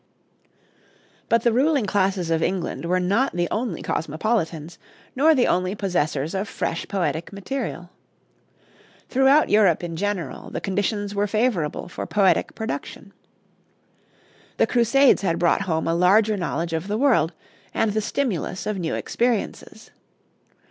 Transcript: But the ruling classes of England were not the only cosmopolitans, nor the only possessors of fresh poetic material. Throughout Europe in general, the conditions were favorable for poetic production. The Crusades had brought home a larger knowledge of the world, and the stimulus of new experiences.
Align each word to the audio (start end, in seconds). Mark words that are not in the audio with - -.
But 1.29 1.43
the 1.43 1.53
ruling 1.53 1.85
classes 1.85 2.31
of 2.31 2.41
England 2.41 2.85
were 2.85 2.99
not 2.99 3.35
the 3.35 3.47
only 3.51 3.83
cosmopolitans, 3.83 4.79
nor 5.15 5.35
the 5.35 5.45
only 5.45 5.75
possessors 5.75 6.33
of 6.33 6.49
fresh 6.49 6.87
poetic 6.87 7.31
material. 7.31 7.91
Throughout 9.09 9.49
Europe 9.51 9.83
in 9.83 9.95
general, 9.95 10.49
the 10.49 10.59
conditions 10.59 11.13
were 11.13 11.27
favorable 11.27 11.87
for 11.87 12.07
poetic 12.07 12.55
production. 12.55 13.13
The 14.57 14.65
Crusades 14.65 15.21
had 15.21 15.37
brought 15.37 15.61
home 15.69 15.87
a 15.87 15.93
larger 15.93 16.35
knowledge 16.35 16.73
of 16.73 16.87
the 16.87 16.97
world, 16.97 17.33
and 17.71 17.91
the 17.93 18.01
stimulus 18.01 18.65
of 18.65 18.79
new 18.79 18.95
experiences. 18.95 19.91